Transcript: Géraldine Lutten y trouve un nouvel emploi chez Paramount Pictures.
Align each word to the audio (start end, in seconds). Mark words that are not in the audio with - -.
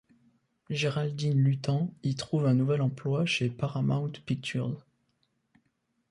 Géraldine 0.71 1.37
Lutten 1.43 1.91
y 2.01 2.15
trouve 2.15 2.47
un 2.47 2.55
nouvel 2.55 2.81
emploi 2.81 3.27
chez 3.27 3.51
Paramount 3.51 4.11
Pictures. 4.25 4.83